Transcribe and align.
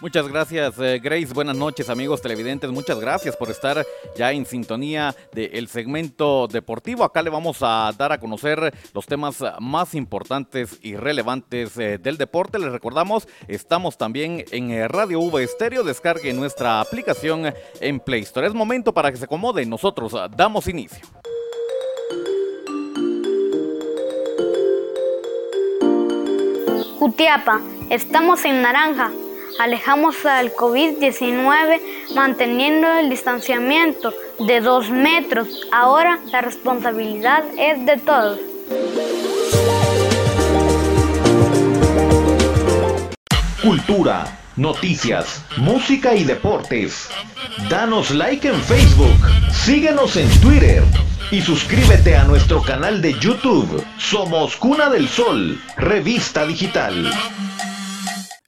Muchas 0.00 0.26
gracias, 0.28 0.78
eh, 0.78 0.98
Grace. 0.98 1.34
Buenas 1.34 1.56
noches, 1.56 1.90
amigos 1.90 2.22
televidentes. 2.22 2.70
Muchas 2.70 2.98
gracias 2.98 3.36
por 3.36 3.50
estar 3.50 3.84
ya 4.16 4.32
en 4.32 4.46
sintonía 4.46 5.14
del 5.32 5.68
segmento 5.68 6.48
deportivo. 6.48 7.04
Acá 7.04 7.20
le 7.20 7.28
vamos 7.28 7.58
a 7.60 7.92
dar 7.98 8.10
a 8.10 8.18
conocer 8.18 8.72
los 8.94 9.04
temas 9.04 9.44
más 9.60 9.94
importantes 9.94 10.78
y 10.80 10.96
relevantes 10.96 11.76
eh, 11.76 11.98
del 11.98 12.16
deporte. 12.16 12.58
Les 12.58 12.72
recordamos, 12.72 13.28
estamos 13.46 13.98
también 13.98 14.42
en 14.52 14.70
eh, 14.70 14.88
Radio 14.88 15.20
V 15.20 15.44
Estéreo. 15.44 15.84
Descargue 15.84 16.32
nuestra 16.32 16.80
aplicación 16.80 17.52
en 17.82 18.00
Play 18.00 18.22
Store. 18.22 18.46
Es 18.46 18.54
momento 18.54 18.94
para 18.94 19.10
que 19.10 19.18
se 19.18 19.26
acomode. 19.26 19.66
Nosotros 19.66 20.16
damos 20.34 20.66
inicio. 20.66 21.06
Jutiapa, 26.98 27.60
estamos 27.90 28.44
en 28.46 28.62
naranja 28.62 29.10
alejamos 29.60 30.24
al 30.24 30.54
COVID-19 30.54 31.80
manteniendo 32.14 32.90
el 32.94 33.10
distanciamiento 33.10 34.14
de 34.38 34.62
dos 34.62 34.88
metros. 34.88 35.68
Ahora 35.70 36.18
la 36.32 36.40
responsabilidad 36.40 37.44
es 37.58 37.84
de 37.84 37.98
todos. 37.98 38.40
Cultura, 43.62 44.38
noticias, 44.56 45.44
música 45.58 46.14
y 46.14 46.24
deportes. 46.24 47.10
Danos 47.68 48.10
like 48.12 48.48
en 48.48 48.58
Facebook, 48.62 49.18
síguenos 49.52 50.16
en 50.16 50.30
Twitter 50.40 50.82
y 51.30 51.42
suscríbete 51.42 52.16
a 52.16 52.24
nuestro 52.24 52.62
canal 52.62 53.02
de 53.02 53.12
YouTube. 53.20 53.84
Somos 53.98 54.56
Cuna 54.56 54.88
del 54.88 55.06
Sol, 55.06 55.60
revista 55.76 56.46
digital. 56.46 57.12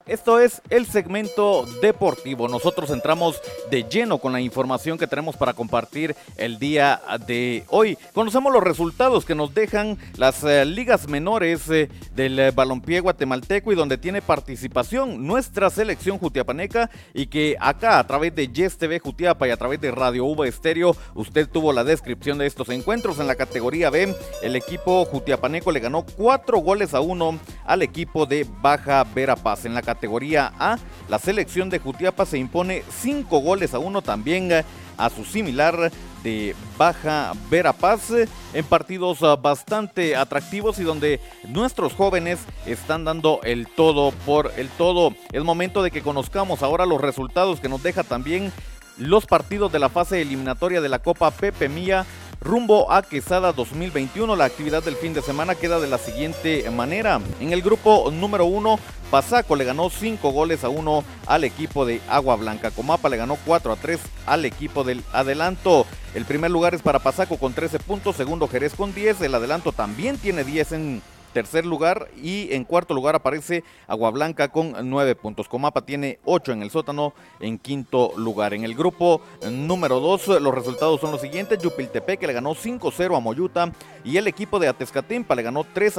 Esto 0.07 0.41
es 0.41 0.63
el 0.69 0.87
segmento 0.87 1.65
deportivo. 1.81 2.49
Nosotros 2.49 2.91
entramos 2.91 3.41
de 3.71 3.85
lleno 3.85 4.19
con 4.19 4.33
la 4.33 4.41
información 4.41 4.99
que 4.99 5.07
tenemos 5.07 5.37
para 5.37 5.55
compartir 5.55 6.17
el 6.37 6.59
día 6.59 7.01
de 7.25 7.65
hoy. 7.69 7.97
Conocemos 8.13 8.53
los 8.53 8.65
resultados 8.65 9.25
que 9.25 9.37
nos 9.37 9.55
dejan 9.55 9.97
las 10.17 10.43
eh, 10.43 10.65
ligas 10.65 11.09
menores 11.09 11.71
eh, 11.71 11.89
del 12.17 12.37
eh, 12.37 12.51
balompié 12.51 12.99
guatemalteco 12.99 13.71
y 13.71 13.77
donde 13.77 13.97
tiene 13.97 14.23
participación 14.23 15.25
nuestra 15.25 15.71
selección 15.71 16.19
jutiapaneca 16.19 16.91
y 17.15 17.27
que 17.27 17.57
acá 17.61 18.01
a 18.01 18.07
través 18.07 18.35
de 18.35 18.49
Yes 18.49 18.79
TV 18.79 18.99
Jutiapa 18.99 19.47
y 19.47 19.53
a 19.53 19.57
través 19.57 19.81
de 19.81 19.93
Radio 19.93 20.27
V 20.27 20.49
Estéreo 20.49 20.97
usted 21.15 21.49
tuvo 21.49 21.73
la 21.73 21.85
descripción 21.85 22.39
de 22.39 22.47
estos 22.47 22.71
encuentros 22.71 23.21
en 23.21 23.29
la 23.29 23.37
categoría 23.37 23.89
B. 23.89 24.13
El 24.43 24.57
equipo 24.57 25.05
jutiapaneco 25.05 25.71
le 25.71 25.79
ganó 25.79 26.05
cuatro 26.05 26.59
goles 26.59 26.93
a 26.93 27.01
uno 27.01 27.39
al 27.65 27.83
equipo 27.83 28.27
de 28.27 28.45
Baja 28.61 29.05
Verapaz 29.05 29.65
en 29.65 29.75
la 29.75 29.83
categoría 29.83 29.93
categoría 30.03 30.53
A, 30.59 30.79
la 31.09 31.21
selección 31.21 31.71
de 31.71 31.79
Jutiapa 31.79 32.27
se 32.27 32.37
impone 32.37 32.83
5 32.91 33.39
goles 33.39 33.73
a 33.73 33.79
1 33.79 34.03
también 34.03 34.51
eh, 34.51 34.65
a 34.99 35.09
su 35.11 35.25
similar 35.25 35.93
de 36.25 36.57
Baja 36.77 37.35
Verapaz 37.49 38.11
en 38.53 38.65
partidos 38.65 39.23
eh, 39.23 39.37
bastante 39.41 40.17
atractivos 40.17 40.81
y 40.81 40.83
donde 40.83 41.21
nuestros 41.47 41.95
jóvenes 41.95 42.41
están 42.67 43.05
dando 43.05 43.39
el 43.45 43.69
todo 43.69 44.11
por 44.27 44.53
el 44.57 44.69
todo. 44.71 45.15
Es 45.31 45.45
momento 45.45 45.85
de 45.85 45.93
que 45.93 46.03
conozcamos 46.03 46.65
ahora 46.65 46.85
los 46.85 47.01
resultados 47.01 47.61
que 47.61 47.69
nos 47.69 47.85
deja 47.85 48.03
también 48.03 48.51
los 48.99 49.27
partidos 49.27 49.71
de 49.71 49.79
la 49.79 49.89
fase 49.89 50.21
eliminatoria 50.21 50.81
de 50.81 50.89
la 50.89 50.99
Copa 50.99 51.31
Pepe 51.31 51.69
Mía 51.69 52.05
rumbo 52.43 52.91
a 52.93 53.03
Quesada 53.03 53.53
2021. 53.53 54.37
La 54.37 54.45
actividad 54.45 54.83
del 54.83 54.97
fin 54.97 55.15
de 55.15 55.23
semana 55.23 55.55
queda 55.55 55.81
de 55.81 55.87
la 55.87 55.99
siguiente 55.99 56.69
manera. 56.71 57.21
En 57.41 57.53
el 57.53 57.63
grupo 57.63 58.11
número 58.11 58.45
1, 58.47 58.79
Pasaco 59.11 59.57
le 59.57 59.65
ganó 59.65 59.91
5 59.91 60.31
goles 60.31 60.65
a 60.65 60.69
1 60.69 61.05
al 61.27 61.45
equipo 61.45 61.87
de 61.87 62.01
Agua 62.09 62.37
Blanca. 62.37 62.71
Comapa 62.71 63.09
le 63.09 63.17
ganó 63.17 63.37
4 63.47 63.73
a 63.73 63.77
3 63.77 64.01
al 64.27 64.45
equipo 64.45 64.85
del 64.85 65.03
Adelanto. 65.13 65.87
El 66.15 66.25
primer 66.25 66.51
lugar 66.51 66.75
es 66.75 66.83
para 66.83 66.99
Pasaco 66.99 67.39
con 67.39 67.55
13 67.55 67.79
puntos, 67.79 68.17
segundo 68.17 68.49
Jerez 68.49 68.75
con 68.75 68.95
10. 68.95 69.21
El 69.21 69.35
Adelanto 69.35 69.73
también 69.73 70.19
tiene 70.19 70.45
10 70.45 70.73
en 70.73 71.03
tercer 71.33 71.67
lugar 71.67 72.09
y 72.21 72.53
en 72.55 72.65
cuarto 72.65 72.95
lugar 72.95 73.15
aparece 73.15 73.65
Agua 73.87 74.11
Blanca 74.11 74.49
con 74.49 74.75
nueve 74.89 75.15
puntos. 75.15 75.49
Comapa 75.49 75.83
tiene 75.83 76.19
ocho 76.25 76.53
en 76.53 76.63
el 76.63 76.71
sótano 76.71 77.15
en 77.41 77.59
quinto 77.59 78.13
lugar. 78.17 78.55
En 78.55 78.65
el 78.65 78.75
grupo 78.75 79.21
número 79.51 80.01
dos 80.01 80.29
los 80.29 80.55
resultados 80.55 81.01
son 81.01 81.11
los 81.11 81.21
siguientes. 81.21 81.59
Yupiltepec 81.59 82.23
le 82.23 82.33
ganó 82.33 82.55
5-0 82.55 83.17
a 83.17 83.21
Moyuta 83.21 83.73
y 84.05 84.17
el 84.17 84.27
equipo 84.27 84.59
de 84.59 84.69
Atezcatempa 84.69 85.35
le 85.35 85.43
ganó 85.43 85.65
3 85.65 85.99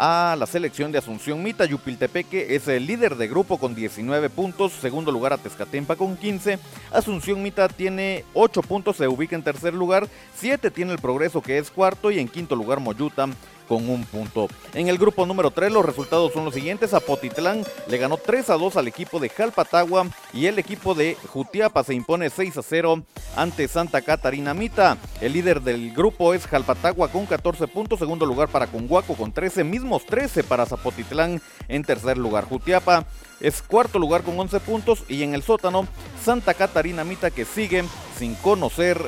a 0.00 0.30
1 0.30 0.32
a 0.32 0.36
la 0.36 0.46
selección 0.46 0.90
de 0.90 0.98
Asunción 0.98 1.42
Mita. 1.42 1.66
Yupiltepeque 1.66 2.54
es 2.54 2.66
el 2.68 2.86
líder 2.86 3.16
de 3.16 3.28
grupo 3.28 3.58
con 3.58 3.74
19 3.74 4.30
puntos, 4.30 4.72
segundo 4.72 5.12
lugar 5.12 5.34
Atezcatempa 5.34 5.94
con 5.94 6.16
15. 6.16 6.58
Asunción 6.90 7.42
Mita 7.42 7.68
tiene 7.68 8.24
8 8.32 8.62
puntos, 8.62 8.96
se 8.96 9.06
ubica 9.06 9.36
en 9.36 9.42
tercer 9.42 9.74
lugar, 9.74 10.08
7 10.36 10.70
tiene 10.70 10.92
el 10.92 10.98
Progreso 10.98 11.42
que 11.42 11.58
es 11.58 11.70
cuarto 11.70 12.10
y 12.10 12.18
en 12.18 12.28
quinto 12.28 12.56
lugar 12.56 12.80
Moyuta 12.80 13.28
con 13.70 13.88
un 13.88 14.02
punto. 14.02 14.48
En 14.74 14.88
el 14.88 14.98
grupo 14.98 15.24
número 15.26 15.52
3 15.52 15.70
los 15.70 15.86
resultados 15.86 16.32
son 16.32 16.44
los 16.44 16.54
siguientes. 16.54 16.92
Apotitlán 16.92 17.62
le 17.86 17.98
ganó 17.98 18.16
3 18.16 18.50
a 18.50 18.54
2 18.54 18.76
al 18.76 18.88
equipo 18.88 19.20
de 19.20 19.28
Jalpatagua 19.28 20.08
y 20.32 20.46
el 20.46 20.58
equipo 20.58 20.92
de 20.92 21.16
Jutiapa 21.28 21.84
se 21.84 21.94
impone 21.94 22.30
6 22.30 22.56
a 22.56 22.62
0 22.62 23.04
ante 23.36 23.68
Santa 23.68 24.02
Catarina 24.02 24.54
Mita. 24.54 24.98
El 25.20 25.34
líder 25.34 25.60
del 25.62 25.94
grupo 25.94 26.34
es 26.34 26.48
Jalpatagua 26.48 27.12
con 27.12 27.26
14 27.26 27.68
puntos, 27.68 28.00
segundo 28.00 28.26
lugar 28.26 28.48
para 28.48 28.66
Conguaco 28.66 29.14
con 29.14 29.30
13, 29.30 29.62
mismos 29.90 30.06
13 30.06 30.44
para 30.44 30.66
Zapotitlán 30.66 31.42
en 31.66 31.82
tercer 31.82 32.16
lugar. 32.16 32.44
Jutiapa 32.44 33.06
es 33.40 33.60
cuarto 33.60 33.98
lugar 33.98 34.22
con 34.22 34.38
11 34.38 34.60
puntos 34.60 35.02
y 35.08 35.24
en 35.24 35.34
el 35.34 35.42
sótano 35.42 35.88
Santa 36.22 36.54
Catarina 36.54 37.02
Mita 37.02 37.32
que 37.32 37.44
sigue 37.44 37.82
sin 38.16 38.36
conocer 38.36 39.00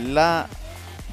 la 0.00 0.46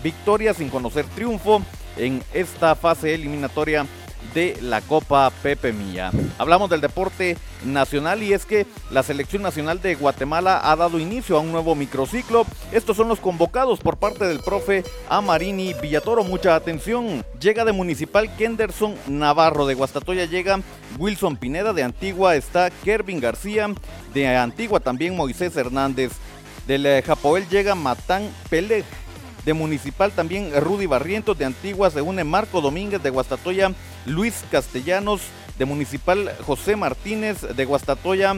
victoria, 0.04 0.54
sin 0.54 0.70
conocer 0.70 1.06
triunfo 1.08 1.64
en 1.98 2.22
esta 2.36 2.76
fase 2.76 3.16
eliminatoria 3.16 3.88
de 4.34 4.58
la 4.62 4.82
Copa 4.82 5.32
Pepe 5.42 5.74
Mía. 5.74 6.12
Hablamos 6.38 6.70
del 6.70 6.82
deporte 6.82 7.38
nacional 7.64 8.24
y 8.24 8.34
es 8.34 8.46
que 8.46 8.66
la 8.92 9.04
selección 9.04 9.42
nacional 9.42 9.82
de 9.82 9.96
Guatemala 9.96 10.62
ha 10.64 10.76
dado 10.76 11.00
inicio 11.00 11.38
a 11.38 11.40
un 11.40 11.52
nuevo 11.52 11.76
microciclo. 11.76 12.46
Estos 12.72 12.98
son 12.98 13.08
los 13.08 13.20
convocados 13.20 13.80
por 13.80 13.98
parte 13.98 14.26
del 14.26 14.40
profe 14.40 14.84
Amarini 15.10 15.74
Villatoro. 15.82 16.24
Mucha 16.24 16.56
atención. 16.56 17.24
Llega 17.40 17.66
de 17.66 17.72
Municipal 17.72 18.36
Kenderson 18.36 18.96
Navarro. 19.08 19.66
De 19.66 19.74
Guastatoya 19.74 20.26
llega 20.26 20.60
Wilson 20.98 21.38
Pineda. 21.38 21.74
De 21.74 21.84
Antigua 21.84 22.36
está 22.36 22.70
Kervin 22.70 23.20
García. 23.20 23.74
De 24.14 24.28
Antigua 24.36 24.80
también 24.80 25.16
Moisés 25.16 25.56
Hernández. 25.56 26.14
Del 26.68 26.86
eh, 26.86 27.04
Japoel 27.06 27.48
llega 27.48 27.76
Matán 27.76 28.30
Pelej 28.50 28.86
de 29.46 29.54
Municipal 29.54 30.12
también 30.12 30.52
Rudy 30.60 30.88
Barrientos, 30.88 31.38
de 31.38 31.46
Antigua 31.46 31.90
se 31.90 32.02
une 32.02 32.24
Marco 32.24 32.62
Domínguez, 32.62 33.02
de 33.02 33.12
Guastatoya 33.12 33.72
Luis 34.06 34.44
Castellanos, 34.52 35.22
de 35.58 35.66
Municipal 35.66 36.32
José 36.46 36.76
Martínez, 36.76 37.42
de 37.42 37.66
Guastatoya 37.66 38.36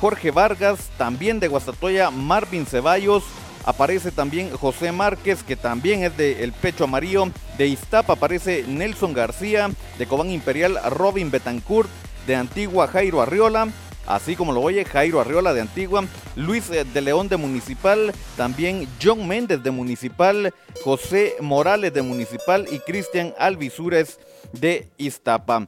Jorge 0.00 0.30
Vargas, 0.30 0.90
también 0.96 1.40
de 1.40 1.48
Guastatoya 1.48 2.10
Marvin 2.10 2.66
Ceballos, 2.66 3.24
aparece 3.64 4.10
también 4.10 4.50
José 4.50 4.92
Márquez, 4.92 5.42
que 5.42 5.56
también 5.56 6.04
es 6.04 6.16
de 6.16 6.44
El 6.44 6.52
Pecho 6.52 6.84
Amarillo, 6.84 7.28
de 7.58 7.66
Iztapa 7.66 8.14
aparece 8.14 8.64
Nelson 8.68 9.12
García, 9.12 9.70
de 9.98 10.06
Cobán 10.06 10.30
Imperial 10.30 10.78
Robin 10.90 11.30
Betancourt, 11.30 11.88
de 12.26 12.36
Antigua 12.36 12.86
Jairo 12.86 13.20
Arriola, 13.20 13.68
así 14.06 14.36
como 14.36 14.52
lo 14.52 14.60
oye 14.60 14.84
Jairo 14.84 15.20
Arriola 15.20 15.52
de 15.52 15.60
Antigua, 15.60 16.04
Luis 16.36 16.70
eh, 16.70 16.84
de 16.84 17.00
León 17.00 17.28
de 17.28 17.36
Municipal, 17.36 18.12
también 18.36 18.88
John 19.02 19.26
Méndez 19.26 19.62
de 19.62 19.70
Municipal, 19.70 20.52
José 20.82 21.36
Morales 21.40 21.92
de 21.92 22.02
Municipal 22.02 22.66
y 22.70 22.78
Cristian 22.80 23.34
Alvisures 23.38 24.18
de 24.52 24.90
Iztapa. 24.98 25.66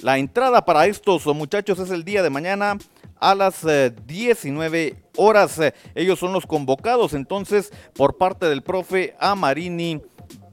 La 0.00 0.18
entrada 0.18 0.64
para 0.64 0.86
estos 0.86 1.26
muchachos 1.26 1.78
es 1.78 1.90
el 1.90 2.04
día 2.04 2.22
de 2.22 2.30
mañana 2.30 2.78
a 3.18 3.34
las 3.34 3.66
19 4.06 4.86
eh, 4.86 4.96
horas. 5.16 5.60
Ellos 5.94 6.18
son 6.18 6.32
los 6.32 6.46
convocados 6.46 7.12
entonces 7.14 7.70
por 7.94 8.16
parte 8.16 8.46
del 8.46 8.62
profe 8.62 9.14
Amarini 9.20 10.00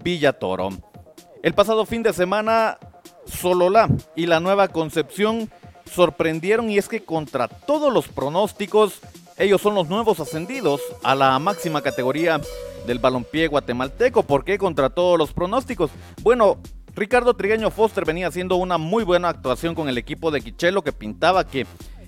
Villatoro. 0.04 0.70
El 1.44 1.54
pasado 1.54 1.86
fin 1.86 2.04
de 2.04 2.12
semana, 2.12 2.78
Sololá 3.26 3.88
y 4.16 4.26
la 4.26 4.40
Nueva 4.40 4.68
Concepción 4.68 5.50
sorprendieron 5.88 6.70
y 6.70 6.78
es 6.78 6.88
que 6.88 7.04
contra 7.04 7.48
todos 7.48 7.94
los 7.94 8.08
pronósticos, 8.08 9.00
ellos 9.38 9.62
son 9.62 9.76
los 9.76 9.88
nuevos 9.88 10.20
ascendidos 10.20 10.82
a 11.04 11.16
la 11.16 11.38
máxima 11.40 11.82
categoría 11.82 12.42
del 12.86 13.00
balompié 13.00 13.48
guatemalteco. 13.48 14.24
¿Por 14.24 14.44
qué 14.44 14.58
contra 14.58 14.90
todos 14.90 15.18
los 15.18 15.34
pronósticos? 15.34 15.92
Bueno, 16.22 16.58
Ricardo 16.96 17.36
Trigueño 17.36 17.70
Foster 17.70 18.06
venía 18.06 18.28
haciendo 18.28 18.56
una 18.56 18.80
muy 18.80 19.04
buena 19.04 19.30
actuación 19.30 19.76
con 19.76 19.88
el 19.88 20.00
equipo 20.00 20.32
de 20.32 20.42
Quichelo 20.42 20.84
que 20.84 20.92
pintaba 20.92 21.46
que 21.46 21.68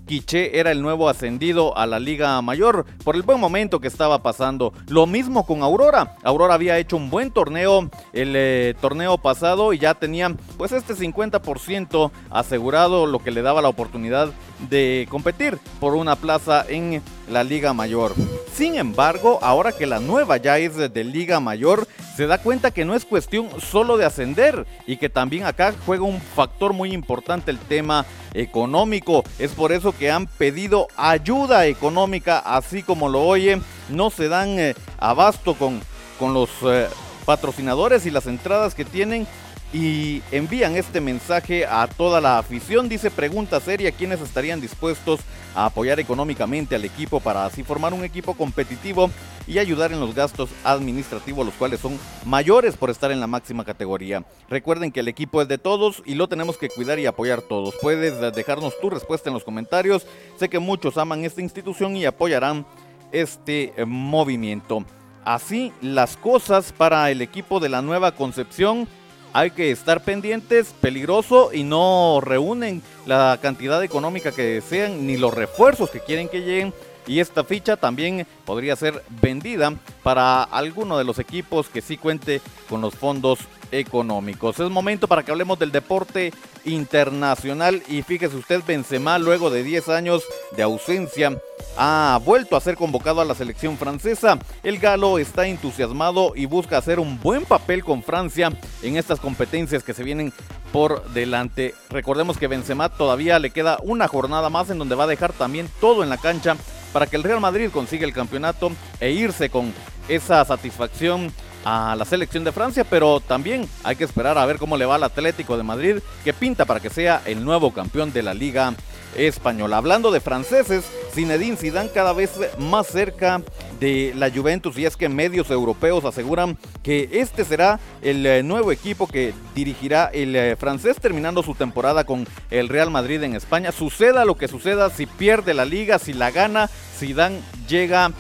Quiché 0.10 0.58
era 0.58 0.72
el 0.72 0.82
nuevo 0.82 1.08
ascendido 1.08 1.78
a 1.78 1.86
la 1.86 2.00
Liga 2.00 2.42
Mayor 2.42 2.84
por 3.04 3.16
el 3.16 3.22
buen 3.22 3.40
momento 3.40 3.80
que 3.80 3.88
estaba 3.88 4.24
pasando. 4.24 4.74
Lo 4.88 5.06
mismo 5.06 5.46
con 5.46 5.62
Aurora. 5.62 6.16
Aurora 6.24 6.56
había 6.56 6.80
hecho 6.80 6.98
un 6.98 7.12
buen 7.12 7.30
torneo 7.30 7.92
el 8.12 8.34
eh, 8.36 8.74
torneo 8.82 9.20
pasado 9.20 9.72
y 9.72 9.78
ya 9.78 9.94
tenía 9.94 10.36
pues 10.58 10.72
este 10.72 10.96
50% 10.96 12.10
asegurado, 12.32 13.06
lo 13.06 13.20
que 13.20 13.30
le 13.30 13.44
daba 13.44 13.62
la 13.62 13.70
oportunidad 13.70 14.30
de 14.68 15.08
competir 15.12 15.60
por 15.80 15.94
una 15.94 16.16
plaza 16.16 16.66
en 16.68 17.04
la 17.30 17.44
Liga 17.44 17.74
Mayor. 17.74 18.16
Sin 18.52 18.78
embargo, 18.78 19.38
ahora 19.44 19.74
que 19.74 19.86
la 19.86 20.00
nueva 20.00 20.38
ya 20.38 20.58
es 20.58 20.76
de 20.76 21.04
Liga 21.04 21.40
Mayor, 21.40 21.88
se 22.20 22.28
da 22.28 22.38
cuenta 22.38 22.72
que 22.72 22.84
no 22.84 22.96
es 22.96 23.06
cuestión 23.06 23.48
solo 23.62 23.96
de 23.96 24.04
ascender 24.04 24.68
y 24.86 24.98
que 24.98 25.08
también 25.08 25.46
acá 25.46 25.74
juega 25.86 26.04
un 26.04 26.20
factor 26.20 26.74
muy 26.74 26.92
importante 26.92 27.50
el 27.50 27.58
tema 27.58 28.06
económico. 28.34 29.24
Es 29.40 29.52
por 29.52 29.72
eso 29.72 29.94
que 29.98 30.12
han 30.12 30.28
pedido 30.28 30.90
ayuda 30.98 31.66
económica, 31.66 32.40
así 32.40 32.84
como 32.84 33.08
lo 33.08 33.22
oyen. 33.22 33.64
No 33.88 34.10
se 34.10 34.28
dan 34.28 34.60
eh, 34.60 34.76
abasto 34.98 35.54
con, 35.54 35.80
con 36.20 36.34
los 36.34 36.50
eh, 36.64 36.90
patrocinadores 37.24 38.06
y 38.06 38.12
las 38.12 38.28
entradas 38.28 38.76
que 38.76 38.84
tienen 38.84 39.26
y 39.72 40.24
envían 40.32 40.76
este 40.76 41.00
mensaje 41.00 41.66
a 41.66 41.88
toda 41.88 42.20
la 42.22 42.40
afición. 42.40 42.90
Dice 42.90 43.12
pregunta 43.12 43.60
seria, 43.60 43.92
¿quiénes 43.92 44.20
estarían 44.22 44.62
dispuestos 44.62 45.20
a 45.56 45.66
apoyar 45.66 46.00
económicamente 46.00 46.76
al 46.76 46.86
equipo 46.86 47.20
para 47.20 47.46
así 47.46 47.64
formar 47.64 47.94
un 47.94 48.04
equipo 48.04 48.34
competitivo 48.34 49.12
y 49.48 49.58
ayudar 49.60 49.92
en 49.92 50.00
los 50.00 50.14
gastos 50.16 50.50
administrativos, 50.64 51.46
los 51.46 51.56
cuales 51.56 51.80
son 51.80 52.00
mayores 52.26 52.78
por 52.78 52.90
estar 52.90 53.12
en 53.12 53.20
la 53.20 53.28
máxima 53.28 53.64
categoría? 53.64 54.24
Recuerden 54.50 54.92
que 54.92 55.02
el 55.02 55.08
equipo 55.08 55.42
es 55.42 55.48
de 55.48 55.60
todos 55.60 56.02
y 56.06 56.16
lo 56.16 56.28
tenemos 56.28 56.58
que 56.58 56.70
cuidar 56.70 56.98
y 56.98 57.06
apoyar 57.06 57.42
todos. 57.44 57.76
Puedes 57.82 58.20
dejarnos 58.34 58.74
tu 58.80 58.90
respuesta 58.90 59.30
en 59.30 59.36
los 59.36 59.44
comentarios. 59.44 60.08
Sé 60.38 60.50
que 60.50 60.60
muchos 60.60 60.98
aman 60.98 61.26
esta 61.26 61.42
institución 61.42 61.96
y 61.96 62.06
apoyarán 62.06 62.66
este 63.12 63.74
movimiento. 63.86 64.84
Así 65.26 65.72
las 65.82 66.18
cosas 66.18 66.74
para 66.74 67.12
el 67.12 67.22
equipo 67.22 67.60
de 67.60 67.70
la 67.70 67.84
nueva 67.84 68.16
Concepción 68.16 68.88
hay 69.34 69.52
que 69.52 69.72
estar 69.72 70.02
pendientes, 70.02 70.74
peligroso 70.82 71.52
y 71.54 71.64
no 71.64 72.20
reúnen 72.22 72.82
la 73.06 73.38
cantidad 73.42 73.84
económica 73.84 74.32
que 74.32 74.44
desean 74.44 75.06
ni 75.06 75.18
los 75.18 75.34
refuerzos 75.34 75.90
que 75.90 76.00
quieren 76.00 76.30
que 76.30 76.42
lleguen. 76.42 76.74
Y 77.08 77.20
esta 77.20 77.44
ficha 77.44 77.76
también 77.76 78.28
podría 78.46 78.76
ser 78.76 79.04
vendida 79.22 79.74
para 80.04 80.44
alguno 80.44 80.98
de 80.98 81.04
los 81.04 81.18
equipos 81.18 81.68
que 81.68 81.82
sí 81.82 81.98
cuente 81.98 82.42
con 82.70 82.82
los 82.82 82.94
fondos 82.94 83.40
económicos. 83.72 84.60
Es 84.60 84.70
momento 84.70 85.08
para 85.08 85.24
que 85.24 85.32
hablemos 85.32 85.60
del 85.60 85.72
deporte 85.72 86.34
internacional 86.66 87.82
y 87.88 88.02
fíjese 88.02 88.36
usted, 88.36 88.62
Benzema 88.66 89.18
luego 89.18 89.50
de 89.50 89.64
10 89.64 89.90
años 89.90 90.24
de 90.56 90.64
ausencia 90.64 91.38
ha 91.78 92.20
vuelto 92.24 92.56
a 92.56 92.62
ser 92.62 92.76
convocado 92.76 93.22
a 93.22 93.26
la 93.26 93.36
selección 93.36 93.78
francesa. 93.78 94.40
El 94.64 94.80
galo 94.80 95.18
está 95.18 95.48
entusiasmado 95.48 96.34
y 96.36 96.46
busca 96.46 96.78
hacer 96.78 97.00
un 97.00 97.20
buen 97.20 97.46
papel 97.46 97.84
con 97.84 98.04
Francia 98.04 98.52
en 98.84 98.98
estas 98.98 99.20
competencias 99.20 99.84
que 99.84 99.94
se 99.94 100.04
vienen 100.04 100.34
por 100.74 101.10
delante. 101.12 101.74
Recordemos 101.90 102.38
que 102.38 102.48
Benzema 102.48 102.90
todavía 102.90 103.40
le 103.40 103.52
queda 103.52 103.78
una 103.84 104.08
jornada 104.08 104.50
más 104.50 104.70
en 104.70 104.78
donde 104.78 104.96
va 104.96 105.06
a 105.06 105.08
dejar 105.08 105.34
también 105.34 105.70
todo 105.80 106.04
en 106.04 106.10
la 106.10 106.18
cancha 106.18 106.58
para 106.94 107.08
que 107.08 107.16
el 107.16 107.24
Real 107.24 107.40
Madrid 107.40 107.70
consiga 107.72 108.06
el 108.06 108.14
campeonato 108.14 108.72
e 109.00 109.12
irse 109.12 109.50
con 109.50 109.74
esa 110.08 110.44
satisfacción 110.44 111.32
a 111.66 111.96
la 111.96 112.06
selección 112.06 112.44
de 112.44 112.52
Francia, 112.52 112.86
pero 112.90 113.20
también 113.20 113.68
hay 113.84 113.96
que 113.96 114.04
esperar 114.04 114.38
a 114.38 114.46
ver 114.46 114.58
cómo 114.58 114.78
le 114.78 114.86
va 114.86 114.96
al 114.96 115.04
Atlético 115.04 115.58
de 115.58 115.64
Madrid, 115.64 115.98
que 116.24 116.34
pinta 116.34 116.66
para 116.66 116.80
que 116.80 116.90
sea 116.90 117.22
el 117.26 117.44
nuevo 117.44 117.74
campeón 117.74 118.14
de 118.14 118.24
la 118.24 118.34
Liga 118.34 118.74
Española. 119.16 119.78
Hablando 119.78 120.12
de 120.12 120.20
franceses, 120.20 120.86
Zinedine 121.14 121.58
Zidane 121.58 121.90
cada 121.90 122.14
vez 122.14 122.32
más 122.58 122.88
cerca 122.88 123.42
de 123.80 124.14
la 124.16 124.30
Juventus 124.30 124.78
y 124.78 124.86
es 124.86 124.98
que 124.98 125.10
medios 125.10 125.50
europeos 125.50 126.06
aseguran 126.06 126.58
que 126.84 127.10
este 127.14 127.44
será 127.46 127.80
el 128.02 128.26
eh, 128.26 128.44
nuevo 128.44 128.72
equipo 128.72 129.08
que 129.08 129.34
dirigirá 129.56 130.10
el 130.14 130.36
eh, 130.36 130.56
francés 130.58 130.98
terminando 131.02 131.44
su 131.44 131.56
temporada 131.56 132.04
con 132.04 132.28
el 132.52 132.70
Real 132.70 132.92
Madrid 132.92 133.24
en 133.24 133.36
España. 133.36 133.72
Suceda 133.72 134.26
lo 134.26 134.36
que 134.36 134.48
suceda, 134.48 134.90
si 134.90 135.06
pierde 135.06 135.54
la 135.54 135.66
liga, 135.66 135.98
si 135.98 136.14
la 136.14 136.32
gana, 136.32 136.70
Zidane 136.98 137.42
llega 137.68 138.12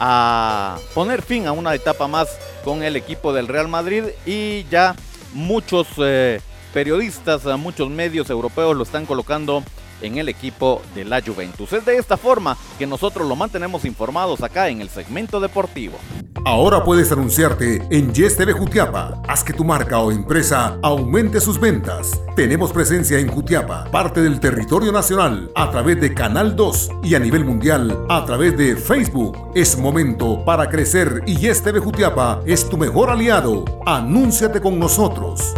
a 0.00 0.78
poner 0.94 1.22
fin 1.22 1.46
a 1.46 1.52
una 1.52 1.74
etapa 1.74 2.08
más 2.08 2.28
con 2.64 2.82
el 2.82 2.96
equipo 2.96 3.32
del 3.32 3.48
Real 3.48 3.68
Madrid 3.68 4.04
y 4.26 4.64
ya 4.70 4.96
muchos 5.32 5.88
eh, 5.98 6.40
periodistas, 6.72 7.44
muchos 7.58 7.90
medios 7.90 8.30
europeos 8.30 8.76
lo 8.76 8.82
están 8.82 9.06
colocando 9.06 9.62
en 10.00 10.18
el 10.18 10.28
equipo 10.28 10.82
de 10.94 11.04
la 11.04 11.20
Juventus. 11.20 11.72
Es 11.72 11.84
de 11.84 11.96
esta 11.96 12.16
forma 12.16 12.56
que 12.78 12.86
nosotros 12.86 13.28
lo 13.28 13.36
mantenemos 13.36 13.84
informados 13.84 14.42
acá 14.42 14.68
en 14.68 14.80
el 14.80 14.88
segmento 14.88 15.40
deportivo. 15.40 15.98
Ahora 16.46 16.84
puedes 16.84 17.10
anunciarte 17.10 17.80
en 17.88 18.12
Yes 18.12 18.36
TV 18.36 18.52
Jutiapa. 18.52 19.18
Haz 19.26 19.42
que 19.42 19.54
tu 19.54 19.64
marca 19.64 19.98
o 20.00 20.12
empresa 20.12 20.78
aumente 20.82 21.40
sus 21.40 21.58
ventas. 21.58 22.20
Tenemos 22.36 22.70
presencia 22.70 23.18
en 23.18 23.28
Jutiapa, 23.28 23.84
parte 23.90 24.20
del 24.20 24.40
territorio 24.40 24.92
nacional, 24.92 25.50
a 25.54 25.70
través 25.70 25.98
de 26.02 26.12
Canal 26.12 26.54
2 26.54 26.90
y 27.02 27.14
a 27.14 27.18
nivel 27.18 27.46
mundial 27.46 28.04
a 28.10 28.26
través 28.26 28.58
de 28.58 28.76
Facebook. 28.76 29.38
Es 29.54 29.78
momento 29.78 30.44
para 30.44 30.68
crecer 30.68 31.22
y 31.24 31.36
Yes 31.36 31.62
TV 31.62 31.80
Jutiapa 31.80 32.42
es 32.44 32.68
tu 32.68 32.76
mejor 32.76 33.08
aliado. 33.08 33.64
Anúnciate 33.86 34.60
con 34.60 34.78
nosotros. 34.78 35.54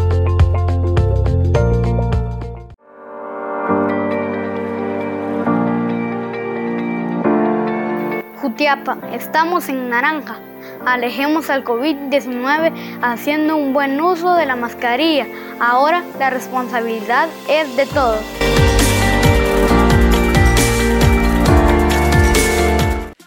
Jutiapa, 8.41 8.99
estamos 9.13 9.69
en 9.69 9.91
naranja. 9.91 10.39
Alejemos 10.87 11.51
al 11.51 11.65
COVID-19 11.65 13.01
haciendo 13.03 13.57
un 13.57 13.73
buen 13.73 14.01
uso 14.01 14.35
de 14.35 14.47
la 14.47 14.55
mascarilla. 14.55 15.27
Ahora 15.59 16.05
la 16.21 16.31
responsabilidad 16.31 17.29
es 17.49 17.77
de 17.77 17.87
todos. 17.87 18.76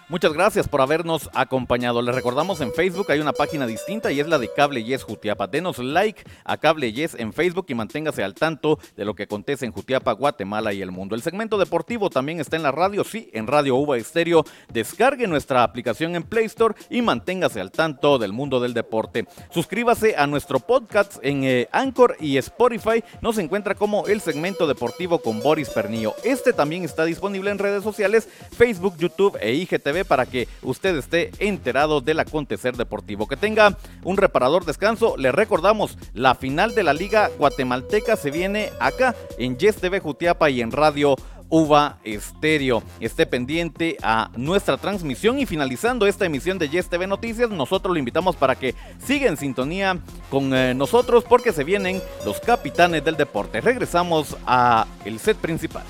Muchas 0.10 0.34
gracias 0.34 0.68
por 0.68 0.82
habernos 0.82 1.30
acompañado. 1.36 2.02
Les 2.02 2.16
recordamos 2.16 2.62
en 2.62 2.74
Facebook 2.74 3.12
hay 3.12 3.20
una 3.20 3.32
página 3.32 3.68
distinta 3.68 4.12
y 4.12 4.20
es 4.20 4.28
la 4.28 4.40
de 4.40 4.52
Cable 4.52 4.84
Yes 4.84 5.04
Jutiapa. 5.04 5.46
Denos 5.46 5.78
like 5.78 6.24
a 6.46 6.58
Cable 6.58 6.92
Yes 6.92 7.14
en 7.14 7.32
Facebook 7.32 7.68
y 7.70 7.76
manténgase 7.76 8.24
al 8.24 8.34
tanto 8.34 8.80
de 8.98 9.06
lo 9.06 9.14
que 9.14 9.24
acontece 9.24 9.68
en 9.68 9.72
Jutiapa, 9.72 10.14
Guatemala 10.14 10.74
y 10.74 10.82
el 10.82 10.90
mundo. 10.90 11.14
El 11.14 11.22
segmento 11.22 11.60
deportivo 11.60 12.10
también 12.10 12.40
está 12.40 12.56
en 12.56 12.64
la 12.64 12.72
radio, 12.72 13.04
sí, 13.04 13.30
en 13.34 13.46
Radio 13.46 13.76
Uva 13.76 13.98
Estéreo. 13.98 14.46
Descargue 14.74 15.28
nuestra 15.28 15.62
aplicación 15.62 16.16
en 16.16 16.24
Play 16.24 16.46
Store 16.46 16.74
y 16.90 17.04
manténgase 17.04 17.62
al 17.62 17.72
tanto 17.72 18.18
del 18.18 18.34
mundo 18.34 18.60
del 18.60 18.74
deporte. 18.74 19.28
Suscríbase 19.52 20.16
a 20.18 20.26
nuestro 20.26 20.60
podcast 20.60 21.18
en 21.22 21.44
eh, 21.44 21.70
Anchor 21.72 22.18
y 22.20 22.38
Spotify. 22.38 23.04
Nos 23.22 23.38
encuentra 23.38 23.76
como 23.76 24.08
el 24.08 24.22
segmento 24.22 24.66
deportivo 24.66 25.20
con 25.20 25.40
Boris 25.40 25.70
Pernillo. 25.70 26.16
Este 26.24 26.51
también 26.51 26.84
está 26.84 27.06
disponible 27.06 27.51
en 27.51 27.60
redes 27.60 27.84
sociales, 27.84 28.28
Facebook, 28.58 28.98
YouTube 28.98 29.38
e 29.39 29.54
IGTV 29.54 29.99
para 30.06 30.25
que 30.25 30.48
usted 30.62 30.98
esté 30.98 31.32
enterado 31.39 32.01
del 32.01 32.20
acontecer 32.20 32.75
deportivo. 32.75 33.27
Que 33.27 33.38
tenga 33.38 33.77
un 34.03 34.18
reparador 34.18 34.65
descanso. 34.65 35.15
Le 35.18 35.32
recordamos, 35.32 35.98
la 36.13 36.36
final 36.36 36.75
de 36.75 36.84
la 36.84 36.94
Liga 36.94 37.29
Guatemalteca 37.38 38.15
se 38.15 38.32
viene 38.32 38.70
acá 38.79 39.15
en 39.38 39.58
Yes 39.58 39.77
TV 39.77 40.00
Jutiapa 40.00 40.50
y 40.50 40.62
en 40.62 40.72
Radio 40.72 41.15
Uva 41.50 41.98
Estéreo. 42.03 42.84
Esté 43.00 43.25
pendiente 43.25 43.98
a 44.01 44.29
nuestra 44.36 44.77
transmisión 44.77 45.39
y 45.39 45.46
finalizando 45.46 46.06
esta 46.08 46.25
emisión 46.25 46.60
de 46.60 46.70
Yes 46.70 46.89
TV 46.89 47.08
Noticias, 47.08 47.50
nosotros 47.50 47.94
lo 47.94 48.00
invitamos 48.00 48.36
para 48.36 48.56
que 48.56 48.75
siga 49.03 49.27
en 49.27 49.38
sintonía 49.38 49.98
con 50.29 50.53
eh, 50.53 50.74
nosotros 50.74 51.24
porque 51.27 51.51
se 51.51 51.63
vienen 51.63 52.01
los 52.25 52.39
capitanes 52.39 53.03
del 53.03 53.18
deporte. 53.18 53.62
Regresamos 53.62 54.38
a 54.46 54.86
el 55.06 55.20
set 55.20 55.38
principal. 55.38 55.84